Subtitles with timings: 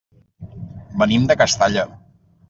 [1.01, 1.83] Venim de Castalla.